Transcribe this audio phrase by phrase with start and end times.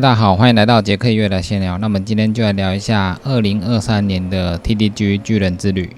[0.00, 1.76] 大家好，欢迎来到杰克月的闲聊。
[1.78, 5.90] 那我们今天就来聊一下二零二三年的 TDG 巨人之旅。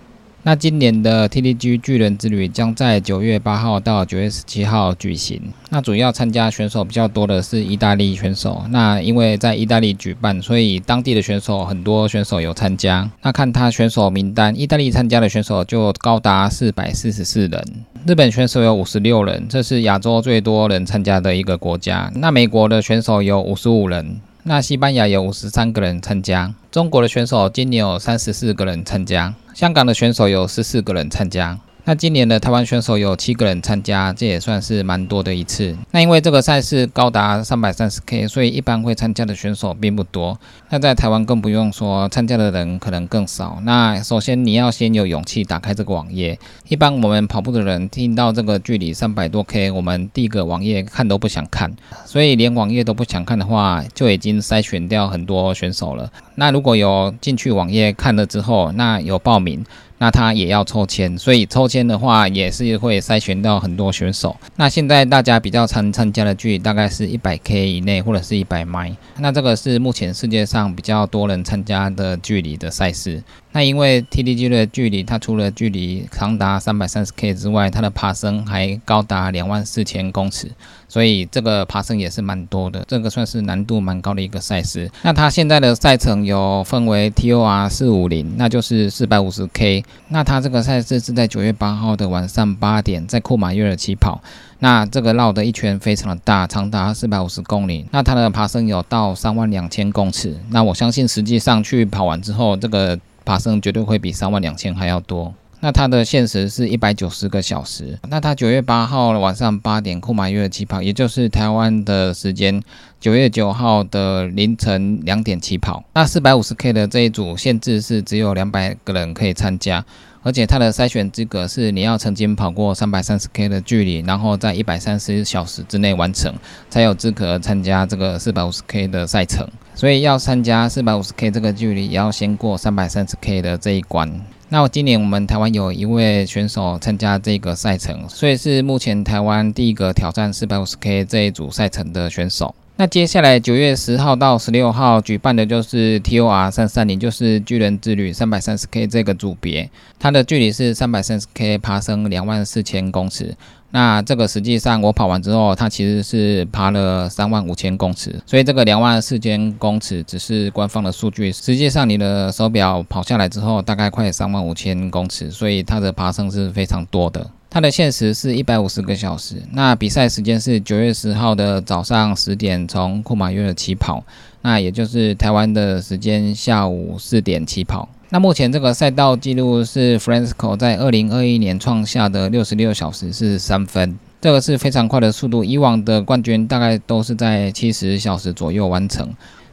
[0.43, 5.41] 那今年的 TDG 巨人之旅将在九月八号到九月十七号举行。
[5.69, 8.65] 那主要参加选手比较多的是意大利选手。
[8.71, 13.11] 那因为在意大利举办，所以当地的选手很多选手有参加。
[13.21, 17.63] 那看他选手名单，意大利参加的选手就高达四百四十四人，
[18.07, 22.11] 日本选手有五十六人，这是亚洲最多人参加的一个国家。
[22.15, 24.19] 那美国的选手有五十五人。
[24.53, 31.57] 那西班牙有五十三个人参加，中国的选手今年有三十四个人参加，香港的选手有十四个人参加。
[31.85, 35.77] 那今年的台湾选手有七个人参加，这也算是蛮多的一次。
[35.91, 40.39] 那因为这个赛事高达三百三十 K，所以一般会参加的选手并不多。
[40.69, 43.59] 那在台湾更不用说，参加的人可能更少。
[43.65, 46.39] 那首先你要先有勇气打开这个网页。
[46.69, 51.75] 一般我们跑步的人听到这个距离三百多 K，我们第一个网页看都不想看。
[52.05, 56.11] 所以连网页都不想看的话，就已经筛选掉很多选手了。
[56.41, 59.63] 那如果有进去网页看了之后，那有报名。
[60.03, 64.35] 那他也要抽签，所以抽签的话也是会筛选到很多选手。
[64.57, 73.23] 那现在大家比较常参加的距离大概是一百 K 以内或者是一百迈，那这个是目前世界上比较多人参加的距离的赛事。
[73.53, 80.51] 那因为 TDG 的距离，它除了距离长达三百三十 K 之外，它的爬升还高达两万四千公尺，
[80.91, 84.91] 所以这个爬升也是蛮多的，这个算是难度蛮高的一个赛事。
[85.03, 89.85] 那它现在的赛程有分为 TOR 四五零，那就是四百五十 K。
[90.09, 94.21] 那它这个赛事是在九月八号的晚上八点，在库马约尔起跑。
[94.59, 97.87] 那这个绕的一圈非常的大，长达四百五十公里。
[97.93, 100.37] 那它的爬升有到三万两千公尺。
[100.51, 105.33] 那我相信实际上去跑完之后，这个爬升绝对会比三万两千还要多。
[105.61, 107.99] 那它的限时是一百九十个小时。
[108.09, 112.63] 那它九月八号晚上八点库马约起跑，也就是台湾的时间
[112.99, 115.85] 九月九号的凌晨两点起跑。
[115.95, 119.85] 那四百五十 K 的这一组限制是只有两百个人可以参加。
[120.23, 126.35] 而且它的筛选资格是你要曾经跑过三百三十 K 的距离，然后在一百三十小时之内完成，
[126.69, 129.49] 才有资格参加这个四百五十 K 的赛程。
[129.75, 134.21] 所以要参加四百五十 K 这个距离，也要先过三百三十 K 的这一关。
[134.53, 142.53] 那今年我们台湾有一位选手参加这个赛程，所以是目前台湾第一个挑战四百五十 K 这一组赛程的选手。
[142.81, 149.69] 那接下来九月十号到十六号举办的就是 TOR 三三零，就是巨人之旅三百三十 K 这个组别，
[149.99, 153.37] 它的距离是三百三十 K，爬升两万四千公尺。
[153.73, 167.31] 那这个实际上我跑完之后，它其实是爬了三万五千公尺，所以这个两万四千公尺只是官方的数据，实际上你的手表跑下来之后，大概快三万五千公尺，所以它的爬升是非常多的。
[167.53, 174.05] 它的限时是一百五十个小时，那比赛时间是九月十号的早上十点从库马约尔起跑，
[174.43, 177.89] 那也就是台湾的时间下午四点起跑。
[178.11, 189.13] 那目前这个赛道记录是 Francisco 在二零二一年创下的六十六小时是三分，这个是非常快的速度，以往的冠军大概都是在七十小时左右完成。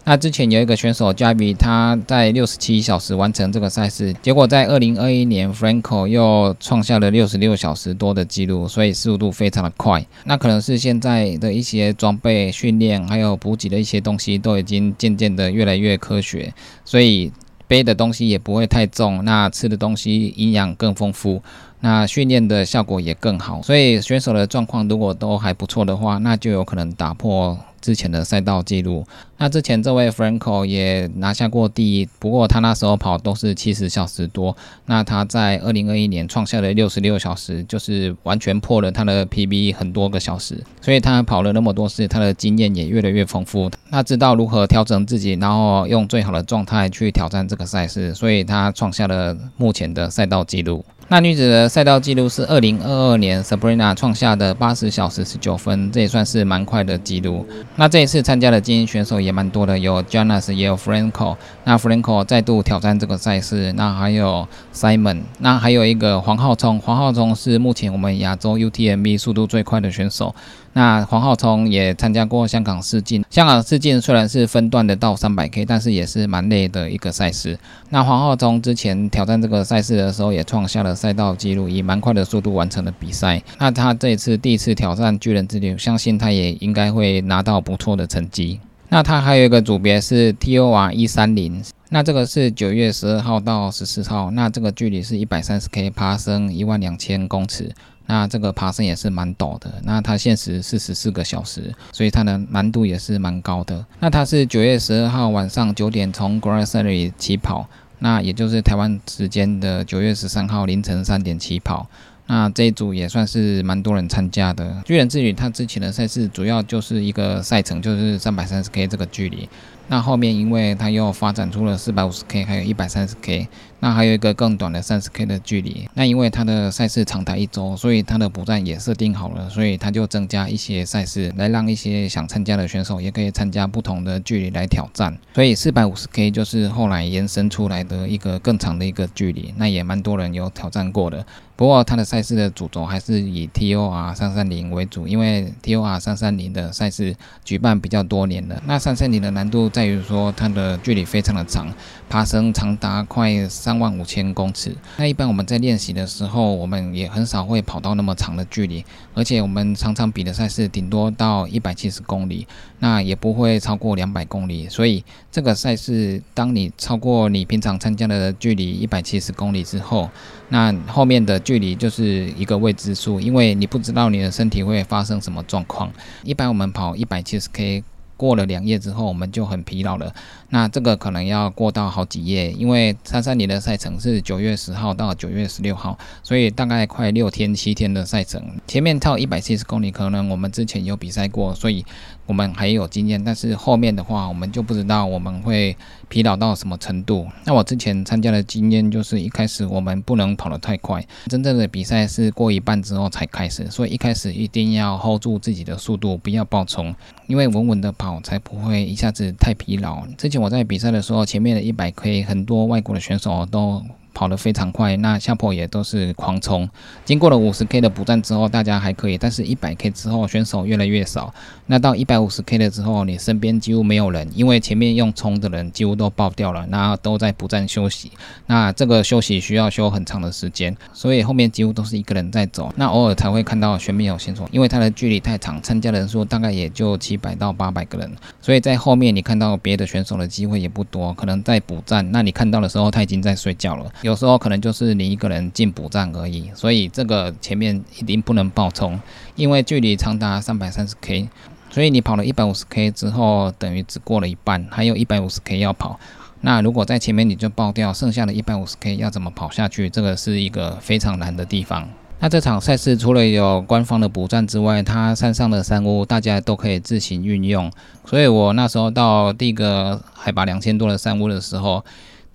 [0.10, 10.06] 那之前有一个选手加比，他在六十七小时完成这个赛事，结果在二零二一年，Franco 又创下了六十六小时多的记录，所以速度非常的快。
[10.24, 16.54] 那可能是现在的一些装备、训练还有补给的一些东西都已经渐渐的越来越科学，
[16.86, 17.30] 所以
[17.68, 21.44] 背的东西也不会太重，那吃的东西营养更丰富，
[21.82, 23.62] 那训练的效果也更好。
[23.62, 27.60] 所以选手的状况如果都还不错的话，那就有可能打破。
[27.88, 29.06] 之前的赛道记录，
[29.38, 34.54] 那之前这位 Franco 也拿下过第一，不过他那时候跑都是七十小时多，
[34.88, 50.84] 那他在二零二一年创下了六十六小时，就是完全破了他的 PB 很多个小时，所以他跑了那么多次，他的经验也越来越丰富，他知道如何调整自己，然后用最好的状态去挑战这个赛事，所以他创下了目前的赛道记录。
[51.10, 57.48] 那女子的赛道记录是二零二二年 Sabrina 创下的八十小时十九分，这也算是蛮快的记录。
[57.78, 61.38] 那这一次参加的精英选手也蛮多的，有 Jonas，也有 Franco。
[61.64, 66.78] 那 Franco 再度挑战这个赛事，那还有 Simon，那还有一个黄浩聪。
[66.78, 70.36] 黄浩聪是目前我们亚洲 UTMB 速度最快的选手。
[70.78, 77.58] 那黄浩聪也参加过香港世锦，香港世锦虽然是分段的到三百 K，但是也是蛮累的一个赛事。
[77.90, 83.42] 那黄浩聪之前挑战这个赛事的时候，也创下了赛道纪录，以蛮快的速度完成了比赛。
[83.58, 88.60] 那他这一次第一次挑战巨人之旅，相信他也应该会拿到不错的成绩。
[88.90, 97.74] 那他还有一个组别是 TOR 一三零，那这个是九月十二号到十四号，那这个距离是一百三十 K，爬升一万两千公尺。
[98.08, 99.72] 那这个爬升也是蛮陡的。
[99.84, 103.86] 那它限时是十四个小时，所以它的难度也是蛮高的。
[104.00, 107.68] 那它是九月十二号晚上九点从 Grand s a l y 起跑，
[108.00, 111.88] 那也就是台湾时间的九月十三号凌晨三点起跑。
[112.28, 114.82] 那这一组也算是蛮多人参加的。
[114.86, 119.50] 巨人之旅它之前的赛事主要就是一个赛程，就是三百三十 K 这个距离。
[119.90, 123.48] 那后面因为它又发展出了四百五十 K，还有一百三十 K，
[123.80, 125.88] 那还有一个更短的三十 K 的距离。
[125.94, 135.18] 那因为它的赛事长达一周，所以它的补站也设定好了，所以它就增加一些赛事，来让一些想参加的选手也可以参加不同的距离来挑战。
[135.34, 141.26] 所以四百五十 K 就是后来延伸出来的一个更长的一个距离，那也蛮多人有挑战过的。
[141.56, 147.16] 不过它的赛赛事的主轴还是以 T O R 三三零为主，因为 T O R 三三零的赛事
[147.46, 148.60] 举办比较多年了。
[148.66, 151.68] 那三三零的难度在于说它的距离非常的长，
[152.10, 154.76] 爬升长达快三万五千公尺。
[154.98, 158.84] 那一般我们在练习的时候，我们也很少会跑到那么长的距离，
[159.14, 162.48] 而且我们常常比的赛事顶多到一百七十公里，
[162.80, 164.68] 那也不会超过两百公里。
[164.68, 170.10] 所以这个赛事，当你超过你平常参加的距离一百七十公里之后，
[170.50, 175.92] 那后面的距离就是是一个未知数，因为你不知道你的身体会发生什么状况。
[176.24, 177.84] 一般我们跑一百七十 K
[178.18, 180.14] 过了两夜之后，我们就很疲劳了。
[180.50, 188.42] 那这个可能要过到好几夜，因为三三年的赛程是九月十号到九月十六号，所以大概快六天七天的赛程。
[188.66, 191.86] 前面套一百七十公里，可能我们之前有比赛过，所以
[192.26, 193.24] 我们还有经验。
[193.24, 195.76] 但是后面的话，我们就不知道我们会
[196.08, 197.28] 疲劳到什么程度。
[197.44, 206.96] 那我之前参加的经验就是，一开始我们不能跑得太快，真正的比赛是过一半之后才开始，所以一开始一定要 hold 住自己的速度，不要爆冲，
[207.28, 210.08] 因为稳稳的跑才不会一下子太疲劳。
[210.18, 210.38] 之前。
[210.38, 213.84] 我在比赛的时候，前面的一百 K 很多外国的选手都。
[214.18, 216.68] 跑得非常快，那下坡也都是狂冲。
[217.06, 221.32] 经过了五十 K 的补站之后，大家还可以，但是一百 K 之后选手越来越少。
[221.68, 228.12] 那到一百五十 K 了之后，你身边几乎没有人，因为前面用冲的人几乎都爆掉了，那都在补站休息。
[228.48, 232.74] 那这个休息需要休很长的时间，所以后面几乎都是一个人在走。
[232.76, 238.12] 那偶尔才会看到前面有选手，因为他的距离太长，参加人数大概也就七百到八百个人，
[238.42, 242.12] 所以在后面你看到别的选手的机会也不多，可能在补站。
[242.12, 243.92] 那你看到的时候，他已经在睡觉了。
[244.08, 248.98] 有时候可能就是你一个人进补站而已，所以这个前面一定不能爆冲，
[249.36, 251.28] 因为距离长达三百三十 K，
[251.70, 256.00] 所以你跑了一百五十 K 之后，等于只过了一半，还有一百五十 K 要跑。
[256.40, 259.90] 那如果在前面你就爆掉，剩下的一百五十 K 要怎么跑下去？
[259.90, 261.90] 这个是一个非常难的地方。
[262.22, 267.70] 那这场赛事除了有官方的补站之外，它山上的山屋大家都可以自行运用，
[268.06, 271.84] 所以我那时候到第一个海拔两千多的山屋的时候。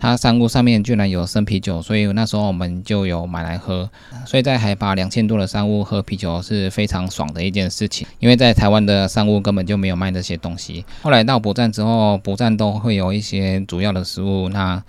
[0.02, 3.88] 它山屋上面居然有生啤酒，所以那时候我们就有买来喝。
[4.26, 10.84] 所以在海拔两千多的山屋喝啤酒是非常爽的一件事情，因为在台湾的山屋根本就没有卖这些东西。
[11.02, 14.82] 后来到博站之后，博站都会有一些主要的食物，那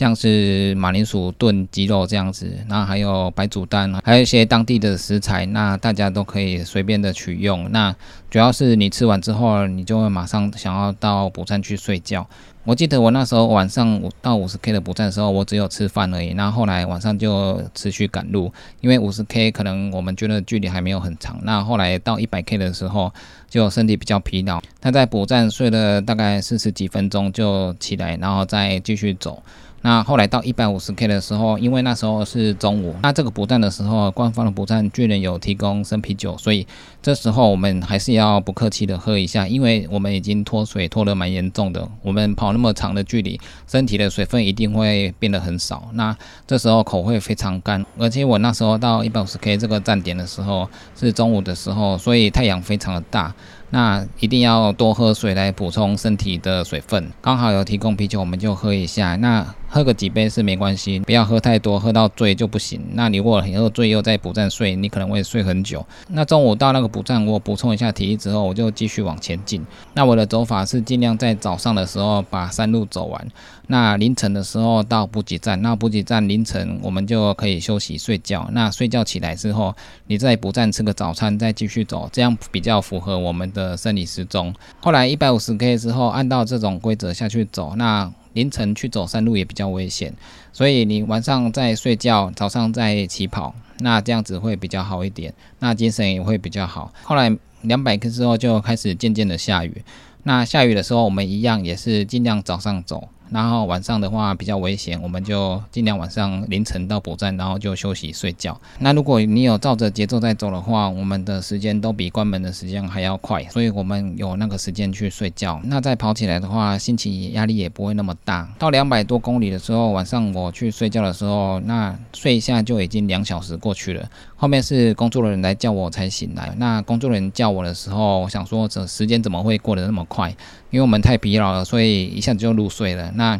[0.00, 7.70] 像是马铃薯炖鸡肉这样子，那还有白煮蛋，还有一些当地的食材，那大家都可以随便的取用。
[7.70, 7.94] 那
[8.30, 12.26] 主要是你吃完之后，你就会马上想要到补站去睡觉。
[12.64, 16.32] 我记得我那时候晚上到五十 K 的补站的时候，我只有吃饭而已。
[16.32, 18.50] 那后来晚上就持续赶路，
[18.80, 21.38] 因为五十 K 可能我们觉得距离还没有很长。
[21.42, 23.12] 那后来到一百 K 的时候，
[23.50, 24.62] 就身体比较疲劳。
[24.80, 29.42] 他在补站睡了大概四十几分钟就起来，然后再继续走。
[29.82, 36.66] 那后来到一百五十 K 的时候，因为那时候是中午，那这个补站的时候，官方的补站巨人有提供生啤酒，所以
[37.00, 46.14] 这时候我们还是要不客气的喝一下，因为我们已经脱水脱得蛮严重的，我们跑那么长的距离，身体的水分一定会变得很少，那
[46.46, 53.34] 这时候口会非常干，而且我那时候到一百五十 K 这个站点的时候是中午的时候，所以太阳非常的大。
[53.72, 57.08] 那一定要多喝水来补充身体的水分。
[57.20, 59.14] 刚好有提供啤酒，我们就喝一下。
[59.14, 62.80] 那喝个几杯是没关系，不要喝太多，喝到醉就不行。
[62.94, 65.86] 那你如果很喝醉又在补站睡，你可能会睡很久。
[66.08, 69.64] 那中午到那个补站，我补充一下体力之后，我就继续往前进。
[69.94, 73.24] 那我的走法是尽量在早上的时候把山路走完。
[73.68, 78.48] 那凌晨的时候到补给站，那补给站凌晨我们就可以休息睡觉。
[78.50, 79.72] 那睡觉起来之后，
[80.08, 84.52] 你在补站吃个早餐，再继续走，这样比较符合我们的生理时钟。
[84.80, 90.12] 后来一百五十 K 之后，按照这种规则下去走，那凌晨去走山路也比较危险，
[90.52, 96.92] 所以你晚上在睡觉，早上在起跑，那这样子会比较好一点，那精神也会比较好。
[97.02, 99.82] 后来两百克之后就开始渐渐的下雨，
[100.22, 103.08] 那下雨的时候我们一样也是尽量早上走。
[103.30, 108.60] 然后晚上的话比较危险，我们就尽量晚上凌晨到补站，然后就休息睡觉。
[108.78, 115.60] 那如果你有照着节奏在走的话，我们的时间都比关门的时间还要快，所以我们有那个时间去睡觉。
[115.64, 118.48] 那再跑起来的话，心情压力也不会那么大。
[118.58, 124.08] 到两百多公里的时候，晚上我去睡觉的时候，那睡一下就已经两小时过去了。
[124.36, 126.52] 后面是工作人员来叫我才醒来。
[126.56, 130.34] 那工作人员叫我的时候，我想说这时间怎么会过得那么快？
[130.70, 133.12] 因为我们太疲劳了，所以一下子就入睡了。
[133.14, 133.38] 那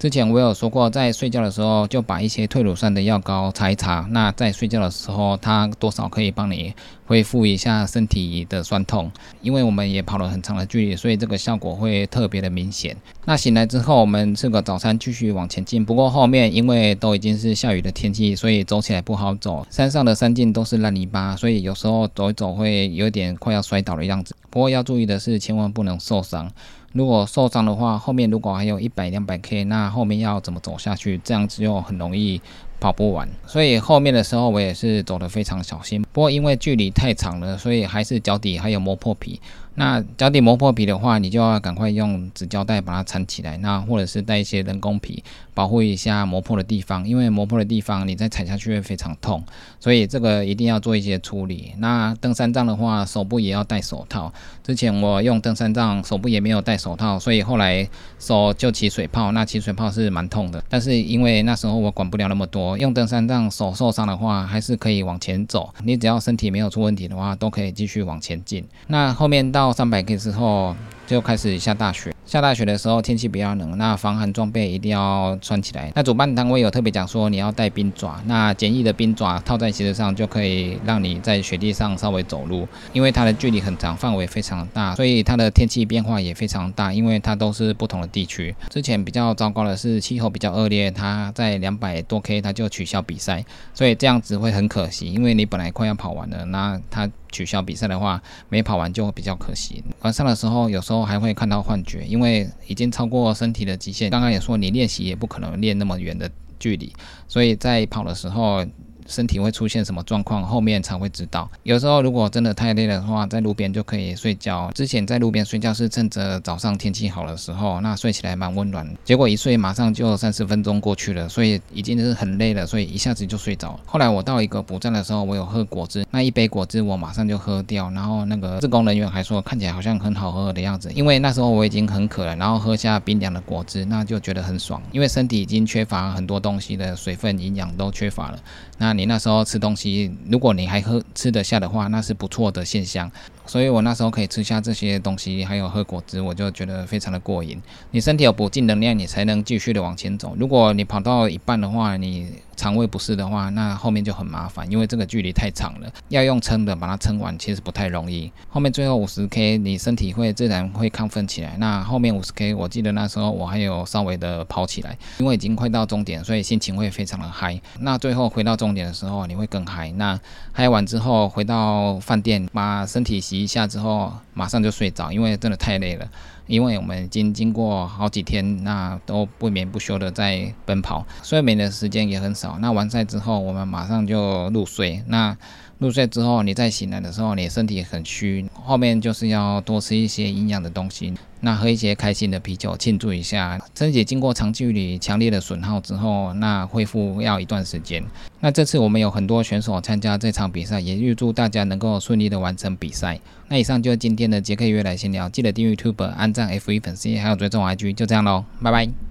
[0.00, 4.08] 之前我有说过，在睡觉的时候就把一些退乳酸的药膏擦一擦。
[4.12, 6.72] 那在睡觉的时候，它多少可以帮你
[7.04, 9.12] 恢复一下身体的酸痛。
[9.42, 12.96] 因为我们也跑了很长的距离，所以这个效果会特别的明显。
[13.26, 15.84] 那醒来之后，我们吃个早餐，继续往前进。
[15.84, 19.66] 不过后面因为都已经是下雨的天气，所以走起来不好走。
[19.68, 24.34] 山上的山径都是烂泥巴，所以有时候走一走会有点快要摔倒的样子。
[24.48, 26.50] 不过要注意的是，千万不能受伤。
[26.92, 31.18] 如果受伤的话，后面如果还有一百两百 K，那后面要怎么走下去？
[31.22, 32.40] 这样子又很容易
[32.80, 33.28] 跑不完。
[33.46, 36.02] 所以后面的时候我也是走得非常小心。
[36.12, 39.40] 不过因为距离太长了，所以还是脚底还有磨破皮。
[39.76, 45.22] 那脚底磨破皮的话，你就要赶快用纸胶带把它缠起来，那或者是带一些人工皮
[45.54, 49.42] 保护一下磨破的地方，因为磨破的地方你再踩下去会非常痛，
[49.78, 51.72] 所以这个一定要做一些处理。
[51.78, 54.30] 那登山杖的话，手部也要戴手套。
[54.62, 60.62] 之前我用登山杖，手部也没有戴手套，所以后来手就起水泡，那起水泡是蛮痛的。
[60.68, 65.72] 但是因为那时候我管不了那么多，用登山杖手受伤的话，还是可以往前走。
[65.84, 68.62] 你只要身体没有出问题的话，都可以继续往前进。
[68.88, 69.69] 那后面到。
[69.70, 70.74] 到三百 K 之后，
[71.06, 72.12] 就开始下大雪。
[72.26, 75.92] 下大雪的时候，天气比较冷，那防寒装备一定要穿起来。
[75.94, 82.66] 那主办单位有特别讲说，你要带冰爪，那简易的冰爪套在鞋子上，就可以让你在雪地上稍微走路。
[82.92, 88.54] 因为它的距离很长，范围非常大，所以它的天气变化也非常大，因为它都是不同的地区。
[88.68, 99.82] 之前比较糟糕的是气候比较恶劣，它在两百多 K 它就取消比赛，所以这样子会很可惜，因为你本来快要跑完了，那它取消比赛的话，没跑完就比较可惜。
[100.02, 106.92] 晚上的时候，有时候还会看到幻觉，因为已经超过身体的极限，刚刚也说你练习也不可能练那么远的距离，
[107.26, 108.66] 所以在跑的时候。
[109.10, 111.50] 身体会出现什么状况，后面才会知道。
[111.64, 114.70] 有时候如果真的太累的话，在路边就可以睡觉。
[114.74, 118.88] 之前在路边睡觉是趁着早上天气好的时候，那睡起来蛮温暖。
[119.04, 123.78] 结果一睡马上就三十分钟过去了，所以已经是很累了，所以一下子就睡着。
[123.84, 127.90] 后来我到一个补站的时候，我有喝果汁，那一杯果汁我马上就喝掉。
[127.90, 134.80] 然后那个自工人员还说看起来好像很好喝的样子，因为那时候我已经很渴了，然后喝下冰凉的果汁，那就觉得很爽。
[134.92, 138.38] 因为身体已经缺乏很多东西的水分、营养都缺乏了。
[138.78, 143.10] 那你那时候吃东西，如果你还喝吃得下的话，那是不错的现象。
[143.50, 147.60] 所以我那时候可以吃下这些东西，还有喝果汁，我就觉得非常的过瘾。
[147.90, 150.36] 你身体有补进能量，你才能继续的往前走。
[150.38, 158.30] 如果你跑到一半的话，你肠胃不适的话，那后面就很麻烦，因为这个距离太长了，要用撑的把它撑完，其实不太容易。
[158.48, 161.56] 后面最后五十 K，你身体会自然会亢奋起来。
[161.58, 167.60] 那后面五十 K，我记得那时候我还有稍微的跑起来，因为已经快到终点，所以心情会非常的嗨。
[167.80, 169.90] 那最后回到终点的时候，你会更嗨。
[169.96, 170.16] 那
[170.52, 176.08] 嗨完之后回到饭店，把身体洗一下之后，马上就睡着，因为真的太累了。
[176.50, 182.58] 因为我们已经经过好几天，那都不眠不休的在奔跑，睡眠的时间也很少。
[182.58, 185.00] 那完赛之后，我们马上就入睡。
[185.06, 185.36] 那
[185.78, 191.14] 入睡之后，你再醒来的时候，你身体很虚，后面就是要多吃一些营养的东西。
[191.42, 198.04] 那喝一些开心的啤酒庆祝一下，身体经过长距离强烈的损耗之后，那恢复要一段时间。
[198.40, 203.20] 那这次我们有很多选手参加这场比赛，也预祝大家能够顺利的完成比赛。
[203.50, 209.09] 那以上就是今天的杰克约来闲聊，记得订阅 tube、按赞 F 一粉丝，还有追踪 IG，就这样喽，拜拜。